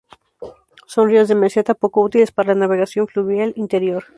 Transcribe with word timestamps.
Son 0.93 1.07
ríos 1.09 1.27
de 1.29 1.35
meseta, 1.41 1.75
poco 1.83 2.01
útiles 2.01 2.31
para 2.31 2.55
la 2.55 2.59
navegación 2.61 3.07
fluvial 3.07 3.53
interior. 3.55 4.03